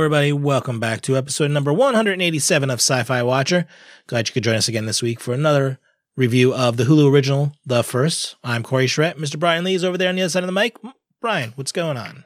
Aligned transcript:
Everybody. 0.00 0.32
Welcome 0.32 0.80
back 0.80 1.02
to 1.02 1.16
episode 1.18 1.50
number 1.50 1.74
187 1.74 2.70
of 2.70 2.78
Sci 2.78 3.02
Fi 3.02 3.22
Watcher. 3.22 3.66
Glad 4.06 4.28
you 4.28 4.32
could 4.32 4.42
join 4.42 4.54
us 4.54 4.66
again 4.66 4.86
this 4.86 5.02
week 5.02 5.20
for 5.20 5.34
another 5.34 5.78
review 6.16 6.54
of 6.54 6.78
the 6.78 6.84
Hulu 6.84 7.12
original, 7.12 7.52
The 7.66 7.84
First. 7.84 8.36
I'm 8.42 8.62
Corey 8.62 8.86
Schrett. 8.86 9.18
Mr. 9.18 9.38
Bryan 9.38 9.62
Lee 9.62 9.74
is 9.74 9.84
over 9.84 9.98
there 9.98 10.08
on 10.08 10.16
the 10.16 10.22
other 10.22 10.30
side 10.30 10.42
of 10.42 10.46
the 10.46 10.52
mic. 10.52 10.78
Bryan, 11.20 11.52
what's 11.54 11.70
going 11.70 11.98
on? 11.98 12.24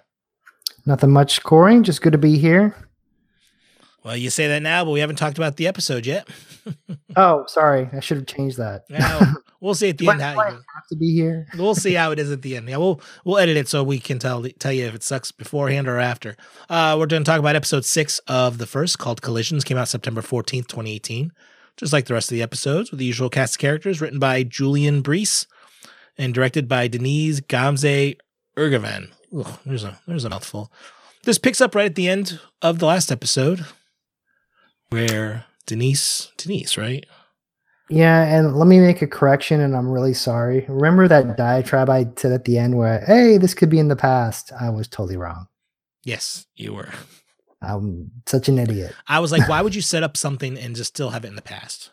Nothing 0.87 1.10
much, 1.10 1.42
Corey. 1.42 1.82
Just 1.82 2.00
good 2.00 2.12
to 2.12 2.18
be 2.18 2.38
here. 2.38 2.77
Well, 4.05 4.16
you 4.16 4.30
say 4.30 4.47
that 4.47 4.62
now, 4.62 4.84
but 4.84 4.92
we 4.92 5.00
haven't 5.00 5.16
talked 5.16 5.38
about 5.38 5.56
the 5.56 5.66
episode 5.66 6.06
yet. 6.06 6.28
oh, 7.16 7.45
sorry. 7.48 7.91
I 7.92 7.98
should 7.98 8.19
have 8.19 8.27
changed 8.27 8.56
that. 8.59 8.84
Now, 8.88 9.34
we'll 9.64 9.74
see 9.74 9.88
at 9.88 9.98
the 9.98 10.09
end 10.09 10.20
how 10.20 10.38
I 10.38 10.50
have 10.50 10.86
to 10.91 10.96
be 10.96 11.12
here. 11.12 11.48
we'll 11.59 11.74
see 11.74 11.95
how 11.95 12.10
it 12.10 12.18
is 12.18 12.30
at 12.30 12.42
the 12.42 12.56
end. 12.56 12.68
Yeah, 12.68 12.77
we'll 12.77 13.00
we'll 13.24 13.38
edit 13.38 13.56
it 13.56 13.66
so 13.66 13.82
we 13.82 13.98
can 13.98 14.18
tell 14.18 14.45
tell 14.59 14.72
you 14.72 14.84
if 14.86 14.95
it 14.95 15.02
sucks 15.02 15.32
beforehand 15.32 15.88
or 15.88 15.98
after. 15.98 16.36
Uh, 16.68 16.96
we're 16.98 17.06
going 17.06 17.24
to 17.24 17.28
talk 17.28 17.41
about 17.41 17.56
episode 17.56 17.84
six 17.84 18.19
of 18.28 18.58
the 18.58 18.66
first, 18.66 18.98
called 18.98 19.22
Collisions. 19.22 19.64
Came 19.64 19.78
out 19.78 19.88
September 19.88 20.22
fourteenth, 20.22 20.69
twenty 20.69 20.92
eighteen. 20.92 21.32
Just 21.77 21.92
like 21.92 22.06
the 22.06 22.14
rest 22.14 22.30
of 22.30 22.36
the 22.36 22.42
episodes, 22.42 22.92
with 22.92 23.00
the 23.00 23.06
usual 23.06 23.28
cast 23.28 23.56
of 23.56 23.58
characters, 23.58 24.00
written 24.00 24.20
by 24.20 24.45
Julian 24.45 25.02
Breece 25.02 25.46
and 26.16 26.33
directed 26.33 26.69
by 26.69 26.86
Deniz 26.86 27.41
Gamze 27.41 28.16
Ergüven. 28.56 29.10
Ugh, 29.36 29.58
there's 29.66 29.83
a 29.83 29.98
there's 30.06 30.24
a 30.24 30.30
mouthful. 30.30 30.70
This 31.24 31.38
picks 31.38 31.60
up 31.60 31.74
right 31.74 31.86
at 31.86 31.94
the 31.94 32.08
end 32.08 32.38
of 32.60 32.78
the 32.78 32.86
last 32.86 33.10
episode, 33.10 33.64
where 34.91 35.46
Denise 35.67 36.30
Denise 36.36 36.77
right 36.77 37.06
Yeah, 37.95 38.25
and 38.25 38.56
let 38.56 38.67
me 38.67 38.81
make 38.81 39.03
a 39.03 39.06
correction, 39.06 39.61
and 39.61 39.77
I'm 39.77 39.89
really 39.91 40.14
sorry. 40.14 40.64
Remember 40.69 41.06
that 41.09 41.37
diatribe 41.37 41.89
I 41.89 42.06
said 42.17 42.33
at 42.33 42.45
the 42.45 42.59
end 42.59 42.77
where, 42.77 43.05
hey, 43.06 43.39
this 43.39 43.55
could 43.55 43.70
be 43.70 43.78
in 43.78 43.89
the 43.89 43.97
past? 43.97 44.53
I 44.59 44.70
was 44.70 44.89
totally 44.89 45.17
wrong. 45.17 45.47
yes 46.05 46.47
you 46.56 46.75
were. 46.75 46.91
I'm 47.62 48.11
such 48.27 48.48
an 48.48 48.59
idiot. 48.59 48.95
I 49.09 49.20
was 49.20 49.33
like, 49.33 49.48
why 49.48 49.62
would 49.62 49.75
you 49.75 49.81
set 49.83 50.03
up 50.03 50.17
something 50.17 50.59
and 50.59 50.77
just 50.77 50.89
still 50.95 51.11
have 51.11 51.25
it 51.25 51.28
in 51.28 51.36
the 51.36 51.42
past? 51.42 51.91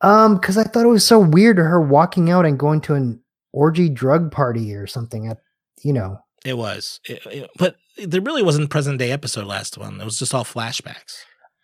Um, 0.00 0.36
because 0.36 0.56
I 0.56 0.64
thought 0.64 0.84
it 0.86 0.88
was 0.88 1.06
so 1.06 1.18
weird 1.20 1.56
to 1.58 1.62
her 1.64 1.80
walking 1.80 2.30
out 2.30 2.46
and 2.46 2.58
going 2.58 2.80
to 2.82 2.94
an 2.94 3.20
orgy 3.52 3.88
drug 3.88 4.32
party 4.32 4.74
or 4.74 4.86
something 4.86 5.26
at 5.28 5.38
you 5.82 5.92
know. 5.92 6.18
It 6.44 6.56
was, 6.56 7.00
It- 7.06 7.20
it- 7.26 7.50
but 7.58 7.76
there 8.02 8.22
really 8.22 8.42
wasn't 8.42 8.70
present 8.70 8.98
day 8.98 9.10
episode 9.12 9.44
last 9.46 9.76
one. 9.76 10.00
It 10.00 10.04
was 10.04 10.18
just 10.18 10.32
all 10.34 10.44
flashbacks. 10.44 11.18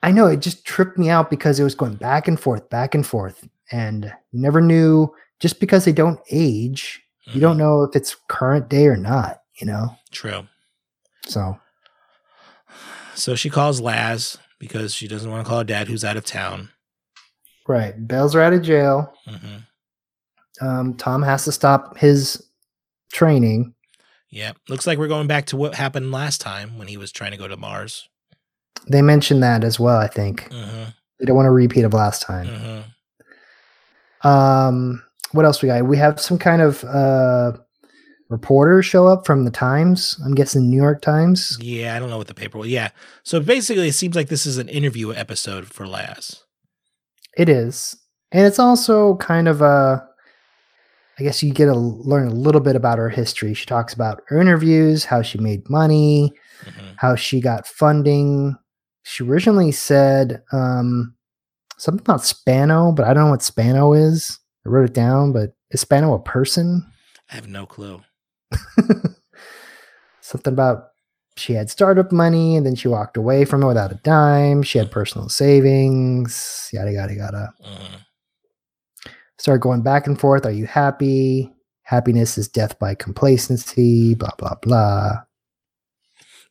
I 0.06 0.12
know 0.12 0.26
it 0.28 0.38
just 0.40 0.64
tripped 0.64 0.96
me 0.98 1.10
out 1.10 1.30
because 1.30 1.58
it 1.58 1.64
was 1.64 1.74
going 1.74 1.96
back 1.96 2.28
and 2.28 2.38
forth, 2.38 2.70
back 2.70 2.94
and 2.94 3.04
forth, 3.04 3.46
and 3.72 4.04
you 4.30 4.40
never 4.40 4.60
knew 4.60 5.12
just 5.40 5.58
because 5.58 5.84
they 5.84 5.92
don't 5.92 6.20
age, 6.30 7.02
you 7.24 7.40
don't 7.40 7.58
know 7.58 7.82
if 7.82 7.96
it's 7.96 8.14
current 8.28 8.68
day 8.68 8.86
or 8.86 8.96
not, 8.96 9.42
you 9.60 9.66
know? 9.66 9.88
True. 10.12 10.46
So 11.26 11.58
So 13.16 13.34
she 13.34 13.50
calls 13.50 13.80
Laz 13.80 14.38
because 14.60 14.94
she 14.94 15.08
doesn't 15.08 15.28
want 15.28 15.44
to 15.44 15.48
call 15.48 15.58
her 15.58 15.64
dad, 15.64 15.88
who's 15.88 16.04
out 16.04 16.16
of 16.16 16.24
town. 16.24 16.70
right. 17.66 17.94
Bells 18.06 18.36
are 18.36 18.40
out 18.42 18.52
of 18.52 18.62
jail. 18.62 19.12
hmm 19.26 19.56
Um, 20.60 20.94
Tom 20.94 21.20
has 21.22 21.44
to 21.46 21.52
stop 21.52 21.98
his 21.98 22.46
training. 23.12 23.74
Yeah, 24.30 24.52
looks 24.68 24.86
like 24.86 24.98
we're 24.98 25.08
going 25.08 25.26
back 25.26 25.46
to 25.46 25.56
what 25.56 25.74
happened 25.74 26.12
last 26.12 26.40
time 26.40 26.78
when 26.78 26.86
he 26.86 26.96
was 26.96 27.10
trying 27.10 27.32
to 27.32 27.36
go 27.36 27.48
to 27.48 27.56
Mars. 27.56 28.08
They 28.90 29.02
mentioned 29.02 29.42
that 29.42 29.64
as 29.64 29.78
well, 29.80 29.98
I 29.98 30.06
think. 30.08 30.48
hmm 30.52 30.84
They 31.18 31.26
don't 31.26 31.36
want 31.36 31.48
a 31.48 31.52
repeat 31.52 31.84
of 31.84 31.92
last 31.94 32.22
time. 32.22 32.46
hmm 34.22 34.28
Um, 34.28 35.02
what 35.32 35.44
else 35.44 35.62
we 35.62 35.68
got? 35.68 35.84
We 35.86 35.96
have 35.98 36.20
some 36.20 36.38
kind 36.38 36.62
of 36.62 36.82
uh 36.84 37.52
reporter 38.28 38.82
show 38.82 39.06
up 39.06 39.24
from 39.26 39.44
the 39.44 39.50
Times. 39.50 40.20
I'm 40.24 40.34
guessing 40.34 40.68
New 40.68 40.76
York 40.76 41.00
Times. 41.02 41.56
Yeah, 41.60 41.94
I 41.94 41.98
don't 41.98 42.10
know 42.10 42.18
what 42.18 42.26
the 42.26 42.34
paper 42.34 42.58
was. 42.58 42.68
Yeah, 42.68 42.90
so 43.22 43.40
basically, 43.40 43.88
it 43.88 43.92
seems 43.94 44.16
like 44.16 44.28
this 44.28 44.46
is 44.46 44.58
an 44.58 44.68
interview 44.68 45.12
episode 45.12 45.66
for 45.66 45.86
Laz. 45.86 46.42
It 47.36 47.48
is, 47.48 47.96
and 48.32 48.46
it's 48.46 48.58
also 48.58 49.16
kind 49.16 49.48
of 49.48 49.60
a. 49.62 50.06
I 51.18 51.22
guess 51.22 51.42
you 51.42 51.50
get 51.54 51.64
to 51.66 51.74
learn 51.74 52.28
a 52.28 52.34
little 52.34 52.60
bit 52.60 52.76
about 52.76 52.98
her 52.98 53.08
history. 53.08 53.54
She 53.54 53.64
talks 53.64 53.94
about 53.94 54.20
her 54.28 54.38
interviews, 54.38 55.04
how 55.06 55.22
she 55.22 55.38
made 55.38 55.68
money, 55.70 56.32
hmm 56.64 56.92
how 56.96 57.14
she 57.14 57.40
got 57.40 57.66
funding. 57.66 58.56
She 59.08 59.22
originally 59.22 59.70
said 59.70 60.42
um, 60.50 61.14
something 61.78 62.00
about 62.00 62.24
Spano, 62.24 62.90
but 62.90 63.06
I 63.06 63.14
don't 63.14 63.26
know 63.26 63.30
what 63.30 63.42
Spano 63.42 63.92
is. 63.92 64.36
I 64.66 64.68
wrote 64.68 64.90
it 64.90 64.94
down, 64.94 65.32
but 65.32 65.54
is 65.70 65.80
Spano 65.82 66.12
a 66.12 66.18
person? 66.18 66.84
I 67.30 67.36
have 67.36 67.46
no 67.46 67.66
clue. 67.66 68.00
something 70.20 70.52
about 70.52 70.88
she 71.36 71.52
had 71.52 71.70
startup 71.70 72.10
money 72.10 72.56
and 72.56 72.66
then 72.66 72.74
she 72.74 72.88
walked 72.88 73.16
away 73.16 73.44
from 73.44 73.62
it 73.62 73.68
without 73.68 73.92
a 73.92 74.00
dime. 74.02 74.64
She 74.64 74.78
had 74.78 74.90
personal 74.90 75.28
savings, 75.28 76.68
yada, 76.72 76.90
yada, 76.90 77.14
yada. 77.14 77.52
Mhm. 77.64 78.00
Start 79.38 79.60
going 79.60 79.82
back 79.82 80.08
and 80.08 80.18
forth. 80.18 80.44
Are 80.44 80.50
you 80.50 80.66
happy? 80.66 81.54
Happiness 81.82 82.36
is 82.38 82.48
death 82.48 82.76
by 82.80 82.96
complacency, 82.96 84.16
blah, 84.16 84.34
blah, 84.36 84.56
blah. 84.62 85.22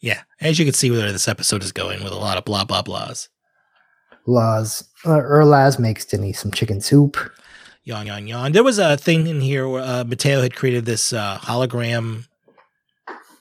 Yeah, 0.06 0.22
as 0.40 0.60
you 0.60 0.66
can 0.66 0.76
see 0.76 0.92
where 0.92 1.12
this 1.12 1.28
episode 1.28 1.64
is 1.64 1.72
going 1.72 2.04
with 2.04 2.14
a 2.14 2.18
lot 2.18 2.38
of 2.38 2.46
blah 2.46 2.64
blah 2.64 2.84
blahs. 2.84 3.28
Laws. 4.28 4.88
Uh, 5.04 5.18
Erlaz 5.20 5.80
makes 5.80 6.06
Denise 6.06 6.40
some 6.40 6.52
chicken 6.52 6.80
soup. 6.80 7.18
Yawn, 7.86 8.06
yawn, 8.06 8.28
yawn. 8.28 8.52
There 8.52 8.64
was 8.64 8.78
a 8.78 8.98
thing 8.98 9.26
in 9.26 9.42
here 9.42 9.68
where 9.68 9.82
uh, 9.82 10.04
Mateo 10.04 10.44
had 10.44 10.56
created 10.56 10.86
this 10.86 11.12
uh, 11.12 11.40
hologram 11.40 12.28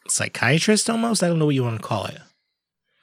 psychiatrist 0.08 0.88
almost. 0.88 1.22
I 1.22 1.28
don't 1.28 1.38
know 1.38 1.44
what 1.44 1.54
you 1.54 1.64
want 1.64 1.82
to 1.82 1.86
call 1.86 2.06
it. 2.06 2.18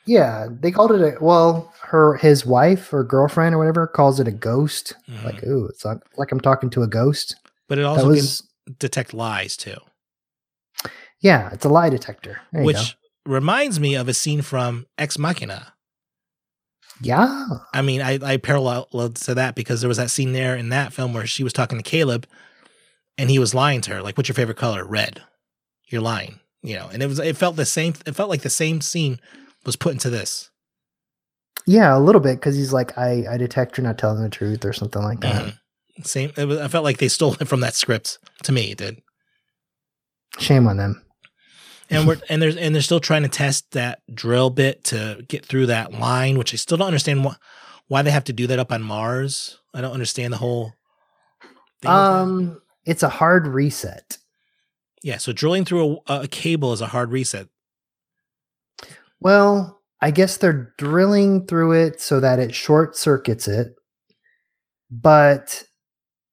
Yeah, 0.08 0.48
they 0.50 0.72
called 0.72 0.94
it 0.94 1.02
a 1.02 1.24
well, 1.24 1.72
her 1.84 2.18
his 2.18 2.44
wife 2.44 2.92
or 2.92 3.04
girlfriend 3.04 3.54
or 3.54 3.60
whatever 3.60 3.86
calls 3.86 4.20
it 4.20 4.28
a 4.28 4.32
ghost. 4.32 4.96
Mhm. 5.08 5.24
Like, 5.24 5.44
ooh, 5.44 5.68
it's 5.68 5.86
like, 5.86 6.00
like 6.18 6.32
I'm 6.32 6.42
talking 6.42 6.72
to 6.72 6.82
a 6.82 6.88
ghost. 6.88 7.36
But 7.68 7.78
it 7.78 7.86
also 7.86 8.08
was 8.08 8.42
can 8.66 8.76
detect 8.80 9.14
lies 9.14 9.56
too, 9.56 9.78
yeah, 11.20 11.52
it's 11.54 11.66
a 11.66 11.70
lie 11.70 11.92
detector. 11.92 12.42
There 12.52 12.64
you 12.64 12.66
which 12.66 12.78
go. 12.78 13.01
Reminds 13.26 13.80
me 13.80 13.96
of 13.96 14.08
a 14.08 14.14
scene 14.14 14.42
from 14.42 14.86
Ex 14.98 15.18
Machina. 15.18 15.74
Yeah. 17.02 17.48
I 17.74 17.82
mean, 17.82 18.02
I, 18.02 18.20
I 18.22 18.38
paralleled 18.38 19.16
to 19.16 19.34
that 19.36 19.56
because 19.56 19.82
there 19.82 19.88
was 19.88 19.98
that 19.98 20.12
scene 20.12 20.34
there 20.34 20.56
in 20.56 20.70
that 20.70 20.94
film 20.94 21.14
where 21.14 21.26
she 21.26 21.44
was 21.44 21.54
talking 21.54 21.78
to 21.78 21.84
Caleb 21.84 22.28
and 23.18 23.30
he 23.30 23.40
was 23.40 23.56
lying 23.56 23.82
to 23.82 23.92
her, 23.92 24.02
like, 24.02 24.18
what's 24.18 24.30
your 24.30 24.36
favorite 24.36 24.58
color? 24.58 24.86
Red. 24.86 25.22
You're 25.88 26.02
lying. 26.02 26.40
You 26.64 26.76
know, 26.76 26.90
and 26.94 27.02
it 27.02 27.08
was 27.08 27.18
it 27.18 27.38
felt 27.38 27.56
the 27.56 27.66
same 27.66 27.96
it 28.06 28.16
felt 28.16 28.30
like 28.30 28.44
the 28.44 28.50
same 28.50 28.82
scene 28.82 29.20
was 29.66 29.76
put 29.76 29.94
into 29.94 30.12
this. 30.12 30.52
Yeah, 31.66 31.98
a 31.98 32.00
little 32.00 32.22
bit 32.22 32.40
because 32.40 32.56
he's 32.56 32.72
like, 32.72 32.96
I, 33.00 33.26
I 33.32 33.38
detect 33.38 33.78
you're 33.78 33.86
not 33.86 33.98
telling 33.98 34.22
the 34.22 34.30
truth 34.30 34.64
or 34.64 34.72
something 34.74 35.02
like 35.02 35.22
that. 35.22 35.46
Mhm. 35.46 36.06
Same 36.06 36.32
it 36.38 36.46
was, 36.46 36.60
I 36.60 36.68
felt 36.68 36.84
like 36.84 37.00
they 37.00 37.08
stole 37.08 37.36
it 37.40 37.48
from 37.48 37.62
that 37.62 37.74
script. 37.74 38.20
To 38.44 38.52
me, 38.52 38.72
it 38.72 38.78
did. 38.78 39.02
Shame 40.38 40.68
on 40.68 40.78
them. 40.78 41.04
And 41.92 42.08
we're 42.08 42.18
and 42.30 42.42
there's 42.42 42.56
and 42.56 42.74
they're 42.74 42.82
still 42.82 43.00
trying 43.02 43.24
to 43.24 43.30
test 43.30 43.72
that 43.72 44.02
drill 44.14 44.50
bit 44.50 44.86
to 44.86 45.24
get 45.28 45.46
through 45.46 45.68
that 45.68 45.94
line, 45.94 46.38
which 46.38 46.54
I 46.54 46.58
still 46.58 46.78
don't 46.78 46.88
understand 46.88 47.26
why 47.26 47.36
why 47.88 48.02
they 48.02 48.12
have 48.12 48.24
to 48.26 48.34
do 48.34 48.48
that 48.48 48.60
up 48.60 48.72
on 48.72 48.82
Mars. 48.82 49.60
I 49.74 49.82
don't 49.82 49.92
understand 49.92 50.32
the 50.32 50.38
whole 50.38 50.74
thing. 51.82 51.92
Um, 51.92 52.62
it's 52.86 53.04
a 53.04 53.10
hard 53.10 53.48
reset. 53.48 54.18
Yeah, 55.04 55.18
so 55.18 55.34
drilling 55.34 55.66
through 55.66 56.00
a, 56.08 56.22
a 56.22 56.28
cable 56.28 56.72
is 56.72 56.80
a 56.80 56.88
hard 56.88 57.12
reset. 57.12 57.48
Well, 59.20 59.82
I 60.00 60.12
guess 60.12 60.38
they're 60.38 60.74
drilling 60.78 61.46
through 61.48 61.74
it 61.74 62.02
so 62.02 62.20
that 62.20 62.40
it 62.40 62.56
short 62.56 62.96
circuits 62.96 63.48
it, 63.48 63.76
but 64.90 65.64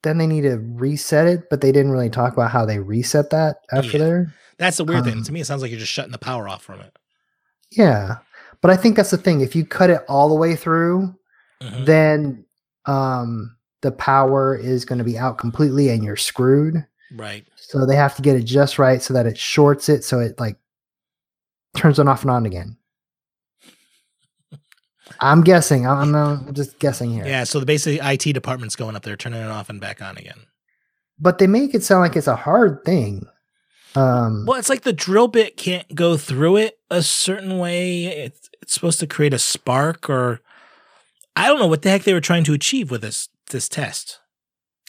then 0.02 0.18
they 0.18 0.26
need 0.26 0.42
to 0.42 0.56
reset 0.58 1.26
it. 1.26 1.50
But 1.50 1.60
they 1.60 1.72
didn't 1.72 1.92
really 1.92 2.10
talk 2.10 2.32
about 2.32 2.50
how 2.50 2.64
they 2.64 2.78
reset 2.78 3.30
that 3.30 3.56
after 3.72 3.92
Yeah. 3.98 4.04
there. 4.04 4.34
That's 4.58 4.76
the 4.78 4.84
weird 4.84 5.04
thing. 5.04 5.18
Um, 5.18 5.22
To 5.24 5.32
me, 5.32 5.40
it 5.40 5.46
sounds 5.46 5.62
like 5.62 5.70
you're 5.70 5.80
just 5.80 5.92
shutting 5.92 6.12
the 6.12 6.18
power 6.18 6.48
off 6.48 6.62
from 6.64 6.80
it. 6.80 6.96
Yeah, 7.70 8.16
but 8.60 8.70
I 8.70 8.76
think 8.76 8.96
that's 8.96 9.10
the 9.10 9.16
thing. 9.18 9.40
If 9.40 9.54
you 9.54 9.64
cut 9.64 9.90
it 9.90 10.02
all 10.08 10.28
the 10.28 10.34
way 10.34 10.56
through, 10.56 11.14
Mhm. 11.62 11.86
then 11.86 12.44
um, 12.86 13.54
the 13.82 13.92
power 13.92 14.56
is 14.56 14.84
going 14.86 14.98
to 14.98 15.04
be 15.04 15.18
out 15.18 15.36
completely, 15.38 15.90
and 15.90 16.02
you're 16.02 16.16
screwed. 16.16 16.86
Right. 17.14 17.46
So 17.56 17.84
they 17.86 17.96
have 17.96 18.16
to 18.16 18.22
get 18.22 18.36
it 18.36 18.44
just 18.44 18.78
right 18.78 19.02
so 19.02 19.12
that 19.14 19.26
it 19.26 19.36
shorts 19.38 19.88
it 19.90 20.04
so 20.04 20.20
it 20.20 20.40
like 20.40 20.56
turns 21.76 21.98
it 21.98 22.08
off 22.08 22.22
and 22.22 22.30
on 22.30 22.46
again. 22.46 22.76
I'm 25.20 25.42
guessing. 25.42 25.86
I'm, 25.86 26.14
I'm 26.14 26.54
just 26.54 26.78
guessing 26.78 27.10
here. 27.12 27.26
Yeah. 27.26 27.44
So 27.44 27.60
the 27.60 27.66
basic 27.66 28.00
IT 28.02 28.32
department's 28.32 28.76
going 28.76 28.96
up 28.96 29.02
there, 29.02 29.16
turning 29.16 29.42
it 29.42 29.48
off 29.50 29.68
and 29.68 29.80
back 29.80 30.00
on 30.02 30.16
again. 30.16 30.38
But 31.18 31.38
they 31.38 31.46
make 31.46 31.74
it 31.74 31.82
sound 31.82 32.02
like 32.02 32.14
it's 32.16 32.26
a 32.28 32.36
hard 32.36 32.84
thing. 32.84 33.26
Um, 33.96 34.44
Well, 34.46 34.58
it's 34.58 34.68
like 34.68 34.82
the 34.82 34.92
drill 34.92 35.28
bit 35.28 35.56
can't 35.56 35.92
go 35.94 36.16
through 36.16 36.58
it 36.58 36.78
a 36.90 37.02
certain 37.02 37.58
way. 37.58 38.04
It's, 38.06 38.48
it's 38.62 38.72
supposed 38.74 39.00
to 39.00 39.06
create 39.06 39.34
a 39.34 39.38
spark, 39.38 40.08
or 40.08 40.40
I 41.34 41.48
don't 41.48 41.58
know 41.58 41.66
what 41.66 41.82
the 41.82 41.90
heck 41.90 42.02
they 42.02 42.12
were 42.14 42.20
trying 42.20 42.44
to 42.44 42.52
achieve 42.52 42.90
with 42.90 43.00
this 43.00 43.28
this 43.50 43.68
test. 43.68 44.20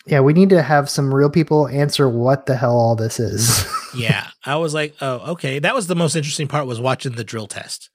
yeah, 0.06 0.20
we 0.20 0.34
need 0.34 0.50
to 0.50 0.62
have 0.62 0.90
some 0.90 1.14
real 1.14 1.30
people 1.30 1.68
answer 1.70 2.10
what 2.10 2.46
the 2.46 2.58
hell 2.58 2.78
all 2.78 2.96
this 2.96 3.20
is. 3.20 3.66
yeah, 3.96 4.28
I 4.46 4.58
was 4.58 4.74
like, 4.74 4.96
oh, 5.02 5.32
okay. 5.32 5.60
That 5.60 5.74
was 5.74 5.88
the 5.88 5.96
most 5.96 6.16
interesting 6.16 6.48
part 6.50 6.68
was 6.68 6.82
watching 6.82 7.14
the 7.14 7.24
drill 7.24 7.48
test. 7.48 7.90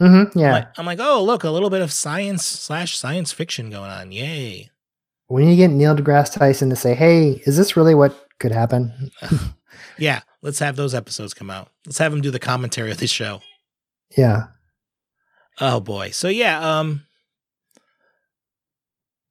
Mm-hmm, 0.00 0.38
yeah. 0.38 0.46
I'm 0.46 0.52
like, 0.52 0.78
I'm 0.78 0.86
like, 0.86 0.98
oh, 1.00 1.22
look, 1.24 1.44
a 1.44 1.50
little 1.50 1.70
bit 1.70 1.80
of 1.82 1.90
science 1.92 2.44
slash 2.44 2.96
science 2.98 3.32
fiction 3.32 3.70
going 3.70 3.90
on. 3.90 4.12
Yay. 4.12 4.70
when 5.28 5.48
you 5.48 5.56
get 5.56 5.68
Neil 5.70 5.96
deGrasse 5.96 6.34
Tyson 6.34 6.70
to 6.70 6.76
say, 6.76 6.94
"Hey, 6.94 7.42
is 7.46 7.56
this 7.56 7.76
really 7.76 7.94
what 7.94 8.14
could 8.38 8.52
happen?" 8.52 9.10
Yeah, 9.98 10.20
let's 10.42 10.58
have 10.58 10.76
those 10.76 10.94
episodes 10.94 11.34
come 11.34 11.50
out. 11.50 11.70
Let's 11.86 11.98
have 11.98 12.12
him 12.12 12.20
do 12.20 12.30
the 12.30 12.38
commentary 12.38 12.90
of 12.90 12.98
this 12.98 13.10
show. 13.10 13.40
Yeah. 14.16 14.48
Oh 15.60 15.80
boy. 15.80 16.10
So 16.10 16.28
yeah, 16.28 16.60
um 16.80 17.02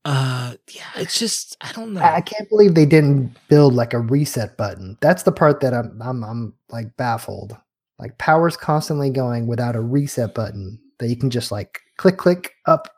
uh 0.03 0.53
yeah, 0.71 0.83
it's 0.97 1.17
just 1.19 1.57
I 1.61 1.71
don't 1.71 1.93
know. 1.93 2.01
I 2.01 2.17
I 2.17 2.21
can't 2.21 2.47
believe 2.49 2.75
they 2.75 2.85
didn't 2.85 3.35
build 3.49 3.73
like 3.73 3.93
a 3.93 3.99
reset 3.99 4.55
button. 4.57 4.97
That's 5.01 5.23
the 5.23 5.31
part 5.31 5.61
that 5.61 5.73
I'm 5.73 5.99
I'm 6.01 6.23
I'm 6.23 6.53
like 6.69 6.95
baffled. 6.97 7.57
Like 7.99 8.17
power's 8.17 8.57
constantly 8.57 9.09
going 9.09 9.47
without 9.47 9.75
a 9.75 9.81
reset 9.81 10.33
button 10.35 10.79
that 10.99 11.07
you 11.07 11.15
can 11.15 11.29
just 11.29 11.51
like 11.51 11.79
click 11.97 12.17
click 12.17 12.53
up. 12.65 12.89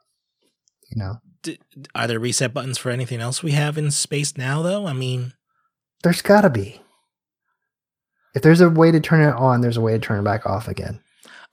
You 0.89 0.99
know, 1.01 1.15
D- 1.43 1.59
are 1.93 2.07
there 2.07 2.19
reset 2.19 2.53
buttons 2.53 2.77
for 2.77 2.89
anything 2.89 3.19
else 3.19 3.43
we 3.43 3.51
have 3.51 3.77
in 3.77 3.91
space 3.91 4.37
now 4.37 4.61
though? 4.61 4.87
I 4.87 4.93
mean, 4.93 5.33
there's 6.03 6.21
got 6.21 6.41
to 6.41 6.49
be. 6.49 6.81
If 8.35 8.41
there's 8.41 8.61
a 8.61 8.69
way 8.69 8.91
to 8.91 8.99
turn 8.99 9.21
it 9.27 9.35
on, 9.35 9.61
there's 9.61 9.77
a 9.77 9.81
way 9.81 9.93
to 9.93 9.99
turn 9.99 10.19
it 10.19 10.23
back 10.23 10.45
off 10.45 10.67
again. 10.67 10.99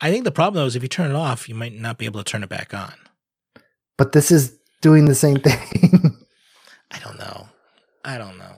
I 0.00 0.10
think 0.10 0.24
the 0.24 0.32
problem 0.32 0.60
though 0.62 0.66
is 0.66 0.76
if 0.76 0.82
you 0.82 0.88
turn 0.88 1.10
it 1.10 1.16
off, 1.16 1.48
you 1.48 1.54
might 1.54 1.72
not 1.74 1.98
be 1.98 2.04
able 2.06 2.22
to 2.22 2.30
turn 2.30 2.42
it 2.42 2.48
back 2.48 2.74
on. 2.74 2.92
But 3.96 4.12
this 4.12 4.30
is 4.30 4.58
doing 4.82 5.04
the 5.06 5.14
same 5.14 5.36
thing. 5.40 6.16
I 6.90 6.98
don't 6.98 7.18
know. 7.18 7.48
I 8.04 8.18
don't 8.18 8.38
know. 8.38 8.56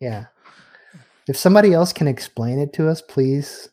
yeah. 0.00 0.26
If 1.28 1.36
somebody 1.36 1.72
else 1.72 1.92
can 1.92 2.06
explain 2.06 2.60
it 2.60 2.72
to 2.74 2.88
us, 2.88 3.02
please, 3.02 3.68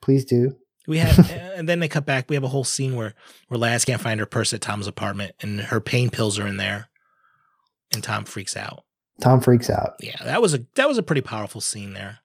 please 0.00 0.24
do. 0.24 0.56
We 0.86 0.98
have, 0.98 1.30
and 1.56 1.68
then 1.68 1.80
they 1.80 1.88
cut 1.88 2.06
back. 2.06 2.28
We 2.30 2.36
have 2.36 2.44
a 2.44 2.48
whole 2.48 2.64
scene 2.64 2.96
where 2.96 3.14
where 3.48 3.58
Laz 3.58 3.84
can't 3.84 4.00
find 4.00 4.18
her 4.20 4.26
purse 4.26 4.54
at 4.54 4.60
Tom's 4.60 4.86
apartment, 4.86 5.32
and 5.40 5.60
her 5.60 5.80
pain 5.80 6.08
pills 6.10 6.38
are 6.38 6.46
in 6.46 6.56
there, 6.56 6.88
and 7.92 8.02
Tom 8.02 8.24
freaks 8.24 8.56
out. 8.56 8.84
Tom 9.20 9.40
freaks 9.40 9.68
out. 9.68 9.94
Yeah, 10.00 10.16
that 10.24 10.40
was 10.40 10.54
a 10.54 10.64
that 10.76 10.88
was 10.88 10.96
a 10.98 11.02
pretty 11.02 11.20
powerful 11.22 11.60
scene 11.60 11.92
there. 11.92 12.20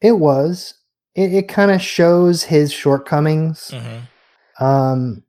It 0.00 0.12
was. 0.18 0.74
It, 1.14 1.34
it 1.34 1.48
kind 1.48 1.70
of 1.70 1.82
shows 1.82 2.42
his 2.44 2.72
shortcomings. 2.72 3.70
hmm 3.70 4.64
Um, 4.64 5.22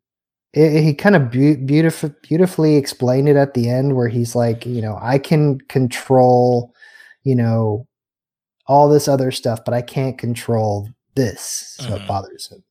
it, 0.53 0.81
he 0.81 0.93
kind 0.93 1.15
of 1.15 1.29
beau- 1.29 1.57
beautif- 1.65 2.15
beautifully 2.21 2.77
explained 2.77 3.27
it 3.27 3.35
at 3.35 3.53
the 3.53 3.69
end, 3.69 3.95
where 3.95 4.07
he's 4.07 4.33
like, 4.35 4.65
you 4.65 4.81
know, 4.81 4.97
I 5.01 5.17
can 5.19 5.59
control, 5.67 6.73
you 7.23 7.35
know, 7.35 7.85
all 8.65 8.87
this 8.87 9.07
other 9.09 9.29
stuff, 9.29 9.65
but 9.65 9.73
I 9.73 9.81
can't 9.81 10.17
control 10.17 10.87
this. 11.15 11.75
So 11.79 11.89
Mhm. 11.89 12.01
it 12.01 12.07
bothers 12.07 12.47
him. 12.51 12.63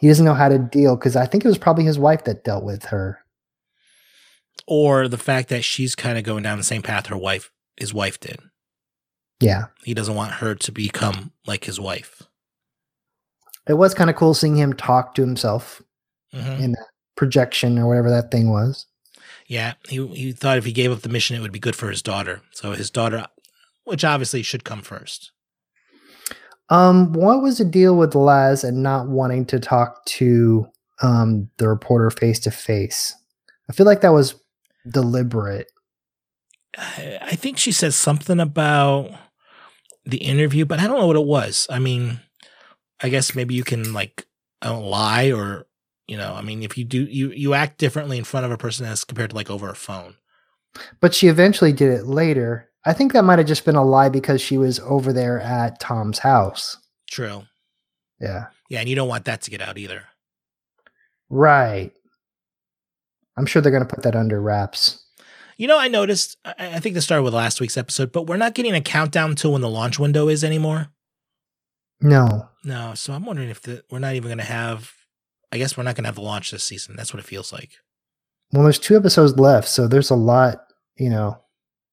He 0.00 0.08
doesn't 0.08 0.24
know 0.24 0.34
how 0.34 0.48
to 0.48 0.58
deal 0.58 0.96
because 0.96 1.16
I 1.16 1.26
think 1.26 1.44
it 1.44 1.48
was 1.48 1.58
probably 1.58 1.84
his 1.84 1.98
wife 1.98 2.24
that 2.24 2.44
dealt 2.44 2.64
with 2.64 2.84
her. 2.86 3.24
Or 4.66 5.08
the 5.08 5.18
fact 5.18 5.48
that 5.48 5.64
she's 5.64 5.94
kind 5.94 6.18
of 6.18 6.24
going 6.24 6.42
down 6.42 6.58
the 6.58 6.64
same 6.64 6.82
path 6.82 7.06
her 7.06 7.16
wife, 7.16 7.50
his 7.76 7.94
wife 7.94 8.18
did. 8.20 8.40
Yeah, 9.40 9.66
He 9.84 9.92
doesn't 9.94 10.14
want 10.14 10.32
her 10.34 10.54
to 10.54 10.72
become 10.72 11.32
like 11.46 11.64
his 11.64 11.78
wife. 11.78 12.22
it 13.68 13.74
was 13.74 13.94
kind 13.94 14.08
of 14.08 14.14
cool 14.16 14.32
seeing 14.32 14.54
him 14.56 14.72
talk 14.72 15.14
to 15.14 15.22
himself 15.22 15.82
hmm 16.32 16.38
in 16.38 16.72
that 16.72 16.86
projection 17.16 17.78
or 17.78 17.86
whatever 17.88 18.08
that 18.10 18.30
thing 18.30 18.50
was. 18.50 18.86
Yeah, 19.46 19.74
he 19.88 20.06
he 20.08 20.32
thought 20.32 20.58
if 20.58 20.64
he 20.64 20.72
gave 20.72 20.90
up 20.92 21.00
the 21.00 21.08
mission, 21.08 21.36
it 21.36 21.40
would 21.40 21.52
be 21.52 21.58
good 21.58 21.76
for 21.76 21.88
his 21.90 22.00
daughter. 22.02 22.42
So 22.52 22.72
his 22.72 22.90
daughter, 22.90 23.26
which 23.84 24.04
obviously 24.04 24.42
should 24.42 24.64
come 24.64 24.82
first. 24.82 25.32
Um, 26.68 27.12
what 27.12 27.42
was 27.42 27.58
the 27.58 27.64
deal 27.64 27.96
with 27.96 28.14
Laz 28.14 28.64
and 28.64 28.82
not 28.82 29.08
wanting 29.08 29.44
to 29.46 29.60
talk 29.60 30.04
to 30.06 30.66
um 31.02 31.50
the 31.58 31.68
reporter 31.68 32.10
face 32.10 32.38
to 32.40 32.50
face? 32.50 33.14
I 33.68 33.72
feel 33.72 33.86
like 33.86 34.00
that 34.00 34.12
was 34.12 34.34
deliberate. 34.88 35.70
I 36.78 37.36
think 37.36 37.58
she 37.58 37.72
says 37.72 37.96
something 37.96 38.38
about 38.38 39.10
the 40.04 40.18
interview, 40.18 40.64
but 40.64 40.78
I 40.78 40.86
don't 40.86 40.98
know 40.98 41.06
what 41.06 41.16
it 41.16 41.24
was. 41.24 41.66
I 41.70 41.78
mean, 41.78 42.20
I 43.00 43.08
guess 43.08 43.34
maybe 43.34 43.54
you 43.54 43.64
can 43.64 43.92
like 43.92 44.26
I 44.62 44.68
don't 44.68 44.84
lie 44.84 45.32
or 45.32 45.66
you 46.06 46.16
know, 46.16 46.34
I 46.34 46.42
mean, 46.42 46.62
if 46.62 46.78
you 46.78 46.84
do 46.84 47.04
you 47.04 47.30
you 47.30 47.54
act 47.54 47.78
differently 47.78 48.18
in 48.18 48.24
front 48.24 48.46
of 48.46 48.52
a 48.52 48.58
person 48.58 48.86
as 48.86 49.04
compared 49.04 49.30
to 49.30 49.36
like 49.36 49.50
over 49.50 49.68
a 49.68 49.74
phone. 49.74 50.14
But 51.00 51.14
she 51.14 51.28
eventually 51.28 51.72
did 51.72 51.90
it 51.90 52.06
later. 52.06 52.70
I 52.86 52.92
think 52.92 53.12
that 53.12 53.24
might 53.24 53.40
have 53.40 53.48
just 53.48 53.64
been 53.64 53.74
a 53.74 53.84
lie 53.84 54.08
because 54.08 54.40
she 54.40 54.56
was 54.56 54.78
over 54.80 55.12
there 55.12 55.40
at 55.40 55.80
Tom's 55.80 56.20
house. 56.20 56.76
True. 57.10 57.42
Yeah. 58.20 58.46
Yeah, 58.70 58.80
and 58.80 58.88
you 58.88 58.94
don't 58.94 59.08
want 59.08 59.24
that 59.24 59.42
to 59.42 59.50
get 59.50 59.60
out 59.60 59.76
either. 59.76 60.04
Right. 61.28 61.90
I'm 63.36 63.44
sure 63.44 63.60
they're 63.60 63.72
going 63.72 63.86
to 63.86 63.92
put 63.92 64.04
that 64.04 64.14
under 64.14 64.40
wraps. 64.40 65.04
You 65.56 65.66
know, 65.66 65.78
I 65.78 65.88
noticed. 65.88 66.36
I, 66.44 66.78
think 66.80 66.94
this 66.94 67.04
started 67.04 67.24
with 67.24 67.34
last 67.34 67.60
week's 67.60 67.76
episode, 67.76 68.12
but 68.12 68.26
we're 68.26 68.36
not 68.36 68.54
getting 68.54 68.74
a 68.74 68.80
countdown 68.80 69.34
to 69.36 69.50
when 69.50 69.62
the 69.62 69.68
launch 69.68 69.98
window 69.98 70.28
is 70.28 70.44
anymore. 70.44 70.88
No. 72.00 72.48
No, 72.62 72.94
so 72.94 73.14
I'm 73.14 73.24
wondering 73.24 73.48
if 73.48 73.62
the, 73.62 73.82
we're 73.90 73.98
not 73.98 74.14
even 74.14 74.28
going 74.28 74.38
to 74.38 74.44
have. 74.44 74.92
I 75.50 75.58
guess 75.58 75.76
we're 75.76 75.84
not 75.84 75.94
going 75.94 76.04
to 76.04 76.08
have 76.08 76.16
the 76.16 76.22
launch 76.22 76.50
this 76.50 76.64
season. 76.64 76.94
That's 76.96 77.12
what 77.14 77.20
it 77.20 77.26
feels 77.26 77.52
like. 77.52 77.72
Well, 78.52 78.64
there's 78.64 78.78
two 78.78 78.96
episodes 78.96 79.38
left, 79.38 79.68
so 79.68 79.88
there's 79.88 80.10
a 80.10 80.16
lot, 80.16 80.58
you 80.96 81.08
know, 81.08 81.40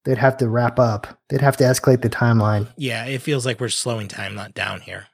they'd 0.04 0.18
have 0.18 0.36
to 0.38 0.48
wrap 0.48 0.78
up. 0.78 1.18
They'd 1.28 1.40
have 1.40 1.56
to 1.58 1.64
escalate 1.64 2.02
the 2.02 2.10
timeline. 2.10 2.68
Yeah, 2.76 3.04
it 3.06 3.22
feels 3.22 3.44
like 3.46 3.60
we're 3.60 3.68
slowing 3.68 4.08
time, 4.08 4.34
not 4.34 4.54
down 4.54 4.80
here. 4.80 5.06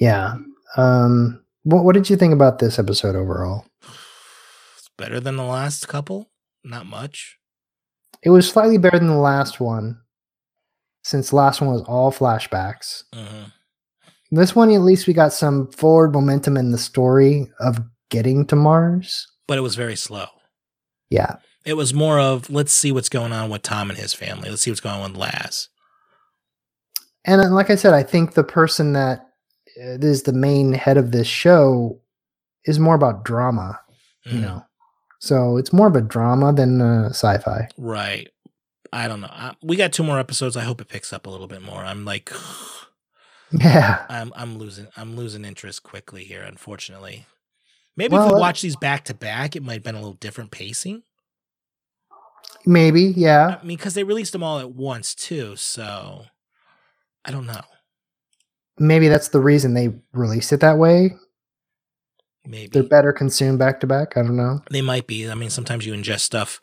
Yeah. 0.00 0.36
Um 0.76 1.42
what 1.64 1.84
what 1.84 1.94
did 1.94 2.10
you 2.10 2.16
think 2.16 2.32
about 2.32 2.58
this 2.58 2.78
episode 2.78 3.14
overall? 3.16 3.66
It's 4.76 4.90
better 4.98 5.20
than 5.20 5.36
the 5.36 5.44
last 5.44 5.88
couple. 5.88 6.30
Not 6.64 6.86
much. 6.86 7.38
It 8.22 8.30
was 8.30 8.48
slightly 8.48 8.78
better 8.78 8.98
than 8.98 9.08
the 9.08 9.14
last 9.14 9.58
one, 9.60 10.00
since 11.02 11.30
the 11.30 11.36
last 11.36 11.60
one 11.60 11.70
was 11.70 11.82
all 11.82 12.12
flashbacks. 12.12 13.02
hmm 13.12 13.44
This 14.30 14.54
one, 14.54 14.70
at 14.70 14.80
least, 14.80 15.06
we 15.08 15.12
got 15.12 15.32
some 15.32 15.70
forward 15.72 16.12
momentum 16.12 16.56
in 16.56 16.70
the 16.70 16.78
story 16.78 17.50
of 17.58 17.80
getting 18.10 18.46
to 18.46 18.56
Mars. 18.56 19.26
But 19.48 19.58
it 19.58 19.62
was 19.62 19.74
very 19.74 19.96
slow. 19.96 20.26
Yeah, 21.12 21.36
It 21.64 21.74
was 21.74 21.92
more 21.94 22.18
of 22.18 22.48
let's 22.50 22.72
see 22.72 22.90
what's 22.92 23.08
going 23.08 23.32
on 23.32 23.50
with 23.50 23.62
Tom 23.62 23.90
and 23.90 23.98
his 23.98 24.14
family. 24.14 24.48
Let's 24.50 24.62
see 24.62 24.70
what's 24.70 24.80
going 24.80 24.96
on 25.00 25.12
with 25.12 25.20
Laz. 25.20 25.68
and 27.24 27.40
uh, 27.40 27.50
like 27.50 27.70
I 27.70 27.76
said, 27.76 27.94
I 27.94 28.02
think 28.02 28.34
the 28.34 28.44
person 28.44 28.92
that 28.94 29.20
uh, 29.80 29.96
the 29.98 30.32
main 30.34 30.72
head 30.72 30.96
of 30.96 31.12
this 31.12 31.26
show 31.26 32.00
is 32.64 32.78
more 32.78 32.94
about 32.94 33.24
drama, 33.24 33.80
you 34.24 34.38
Mhm. 34.38 34.42
know. 34.42 34.66
So 35.20 35.56
it's 35.56 35.72
more 35.72 35.86
of 35.86 35.94
a 35.96 36.00
drama 36.00 36.52
than 36.52 36.80
uh, 36.80 37.08
sci-fi. 37.10 37.68
Right. 37.78 38.28
I 38.92 39.06
don't 39.08 39.20
know. 39.20 39.30
I, 39.30 39.54
we 39.62 39.76
got 39.76 39.92
two 39.92 40.02
more 40.02 40.18
episodes. 40.18 40.56
I 40.56 40.64
hope 40.64 40.80
it 40.80 40.88
picks 40.88 41.12
up 41.12 41.26
a 41.26 41.30
little 41.30 41.46
bit 41.46 41.62
more. 41.62 41.82
I'm 41.84 42.04
like, 42.04 42.30
Yeah, 43.52 44.04
I'm 44.08 44.32
I'm 44.34 44.58
losing 44.58 44.88
I'm 44.96 45.14
losing 45.16 45.44
interest 45.44 45.82
quickly 45.82 46.24
here. 46.24 46.42
Unfortunately, 46.42 47.26
maybe 47.96 48.12
Well, 48.14 48.28
if 48.28 48.34
we 48.34 48.40
watch 48.40 48.62
these 48.62 48.76
back 48.76 49.04
to 49.06 49.14
back, 49.14 49.56
it 49.56 49.62
might 49.62 49.74
have 49.74 49.82
been 49.82 49.94
a 49.94 49.98
little 50.00 50.14
different 50.14 50.50
pacing. 50.50 51.02
maybe. 52.66 53.12
Yeah, 53.16 53.58
I 53.60 53.64
mean, 53.64 53.76
because 53.76 53.94
they 53.94 54.04
released 54.04 54.32
them 54.32 54.42
all 54.42 54.58
at 54.58 54.70
once 54.72 55.14
too. 55.14 55.56
So 55.56 56.24
I 57.24 57.30
don't 57.30 57.46
know. 57.46 57.62
maybe 58.78 59.08
that's 59.08 59.28
the 59.28 59.40
reason 59.40 59.74
they 59.74 59.90
released 60.12 60.52
it 60.52 60.60
that 60.60 60.78
way. 60.78 61.14
Maybe 62.44 62.68
They're 62.72 62.82
better 62.82 63.12
consumed 63.12 63.60
back 63.60 63.78
to 63.80 63.86
back. 63.86 64.16
I 64.16 64.22
don't 64.22 64.36
know. 64.36 64.60
they 64.70 64.82
might 64.82 65.06
be. 65.06 65.30
I 65.30 65.34
mean, 65.34 65.50
sometimes 65.50 65.86
you 65.86 65.92
ingest 65.94 66.20
stuff, 66.20 66.60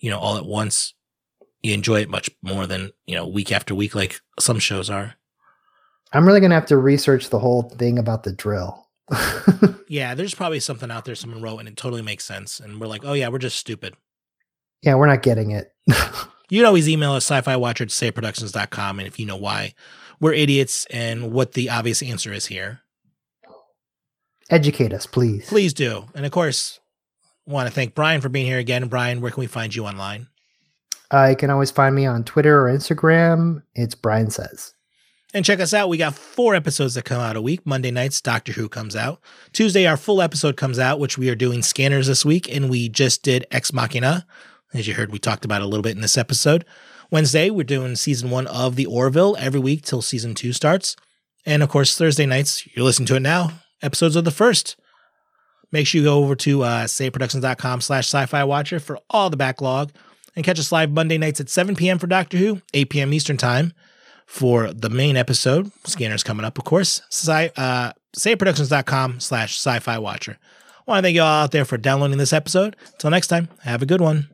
you 0.00 0.10
know, 0.10 0.18
all 0.18 0.36
at 0.36 0.44
once. 0.44 0.94
You 1.62 1.72
enjoy 1.72 2.00
it 2.00 2.10
much 2.10 2.28
more 2.42 2.66
than 2.66 2.90
you 3.06 3.14
know 3.14 3.26
week 3.26 3.52
after 3.52 3.74
week, 3.74 3.94
like 3.94 4.20
some 4.40 4.58
shows 4.58 4.90
are. 4.90 5.14
I'm 6.12 6.26
really 6.26 6.40
gonna 6.40 6.54
have 6.56 6.66
to 6.66 6.76
research 6.76 7.30
the 7.30 7.38
whole 7.38 7.62
thing 7.62 7.98
about 7.98 8.24
the 8.24 8.32
drill. 8.32 8.83
Yeah, 9.86 10.14
there's 10.14 10.34
probably 10.34 10.60
something 10.60 10.90
out 10.90 11.04
there 11.04 11.14
someone 11.14 11.42
wrote 11.42 11.58
and 11.58 11.68
it 11.68 11.76
totally 11.76 12.02
makes 12.02 12.24
sense. 12.24 12.58
And 12.58 12.80
we're 12.80 12.86
like, 12.86 13.04
oh 13.04 13.12
yeah, 13.12 13.28
we're 13.28 13.38
just 13.38 13.58
stupid. 13.58 13.94
yeah, 14.82 14.94
we're 14.94 15.06
not 15.06 15.22
getting 15.22 15.50
it. 15.50 15.72
You 16.50 16.58
can 16.60 16.66
always 16.66 16.90
email 16.90 17.12
us 17.12 17.24
sci-fi 17.24 17.56
watcher 17.56 17.84
at 17.84 17.90
sayitproductions.com 17.90 18.98
and 18.98 19.08
if 19.08 19.18
you 19.18 19.24
know 19.24 19.36
why 19.36 19.74
we're 20.20 20.34
idiots 20.34 20.86
and 20.90 21.32
what 21.32 21.52
the 21.52 21.70
obvious 21.70 22.02
answer 22.02 22.34
is 22.34 22.46
here, 22.46 22.80
Educate 24.50 24.92
us, 24.92 25.06
please. 25.06 25.48
please 25.48 25.72
do. 25.72 26.04
And 26.14 26.26
of 26.26 26.32
course, 26.32 26.80
want 27.46 27.66
to 27.66 27.74
thank 27.74 27.94
Bryan 27.94 28.20
for 28.20 28.28
being 28.28 28.46
here 28.46 28.58
again. 28.58 28.88
Bryan, 28.88 29.22
where 29.22 29.30
can 29.30 29.40
we 29.40 29.46
find 29.46 29.74
you 29.74 29.86
online? 29.86 30.28
Uh, 31.10 31.28
you 31.30 31.36
can 31.36 31.48
always 31.50 31.70
find 31.70 31.94
me 31.94 32.04
on 32.04 32.24
Twitter 32.24 32.66
or 32.66 32.70
Instagram. 32.72 33.62
It's 33.74 33.94
Brian 33.94 34.30
Says. 34.30 34.74
And 35.34 35.44
check 35.44 35.58
us 35.58 35.74
out. 35.74 35.88
We 35.88 35.96
got 35.96 36.14
four 36.14 36.54
episodes 36.54 36.94
that 36.94 37.04
come 37.04 37.20
out 37.20 37.34
a 37.34 37.42
week. 37.42 37.66
Monday 37.66 37.90
nights, 37.90 38.20
Doctor 38.20 38.52
Who 38.52 38.68
comes 38.68 38.94
out. 38.94 39.20
Tuesday, 39.52 39.84
our 39.84 39.96
full 39.96 40.22
episode 40.22 40.56
comes 40.56 40.78
out, 40.78 41.00
which 41.00 41.18
we 41.18 41.28
are 41.28 41.34
doing 41.34 41.60
scanners 41.60 42.06
this 42.06 42.24
week. 42.24 42.48
And 42.54 42.70
we 42.70 42.88
just 42.88 43.24
did 43.24 43.44
Ex 43.50 43.72
Machina. 43.72 44.26
As 44.72 44.86
you 44.86 44.94
heard, 44.94 45.10
we 45.10 45.18
talked 45.18 45.44
about 45.44 45.60
a 45.60 45.66
little 45.66 45.82
bit 45.82 45.96
in 45.96 46.02
this 46.02 46.16
episode. 46.16 46.64
Wednesday, 47.10 47.50
we're 47.50 47.64
doing 47.64 47.96
season 47.96 48.30
one 48.30 48.46
of 48.46 48.76
The 48.76 48.86
Orville 48.86 49.36
every 49.40 49.58
week 49.58 49.82
till 49.82 50.02
season 50.02 50.36
two 50.36 50.52
starts. 50.52 50.94
And 51.44 51.64
of 51.64 51.68
course, 51.68 51.98
Thursday 51.98 52.26
nights, 52.26 52.68
you're 52.72 52.84
listening 52.84 53.06
to 53.06 53.16
it 53.16 53.20
now, 53.20 53.50
episodes 53.82 54.14
of 54.14 54.24
the 54.24 54.30
first. 54.30 54.76
Make 55.72 55.88
sure 55.88 56.00
you 56.00 56.06
go 56.06 56.22
over 56.22 56.36
to 56.36 56.62
uh, 56.62 56.84
sayitproductions.com 56.84 57.80
slash 57.80 58.06
sci-fi 58.06 58.44
watcher 58.44 58.78
for 58.78 59.00
all 59.10 59.30
the 59.30 59.36
backlog 59.36 59.90
and 60.36 60.44
catch 60.44 60.60
us 60.60 60.70
live 60.70 60.92
Monday 60.92 61.18
nights 61.18 61.40
at 61.40 61.50
7 61.50 61.74
p.m. 61.74 61.98
for 61.98 62.06
Doctor 62.06 62.36
Who, 62.36 62.62
8 62.72 62.88
p.m. 62.88 63.12
Eastern 63.12 63.36
Time 63.36 63.72
for 64.26 64.72
the 64.72 64.90
main 64.90 65.16
episode. 65.16 65.70
Scanner's 65.84 66.22
coming 66.22 66.44
up, 66.44 66.58
of 66.58 66.64
course. 66.64 67.02
Sci- 67.10 67.52
uh, 67.56 67.92
sayitproductions.com 68.16 69.20
slash 69.20 69.56
sci-fi 69.58 69.98
watcher. 69.98 70.38
I 70.86 70.90
want 70.90 70.98
to 70.98 71.02
thank 71.06 71.14
you 71.14 71.22
all 71.22 71.44
out 71.44 71.50
there 71.52 71.64
for 71.64 71.78
downloading 71.78 72.18
this 72.18 72.32
episode. 72.32 72.76
Until 72.92 73.10
next 73.10 73.28
time, 73.28 73.48
have 73.62 73.82
a 73.82 73.86
good 73.86 74.00
one. 74.00 74.28